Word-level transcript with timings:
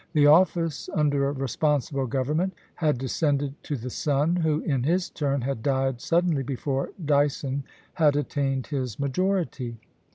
The 0.13 0.25
office 0.25 0.89
under 0.95 1.27
a 1.27 1.31
responsible 1.31 2.07
Government 2.07 2.55
had 2.73 2.97
descended 2.97 3.53
to 3.61 3.75
the 3.75 3.91
son, 3.91 4.37
who, 4.37 4.61
in 4.61 4.81
his 4.81 5.11
turn, 5.11 5.41
had 5.41 5.61
died 5.61 6.01
suddenly 6.01 6.41
before 6.41 6.89
Dyson 7.05 7.65
had 7.93 8.15
attained 8.15 8.65
his 8.65 8.97
majority. 8.99 9.77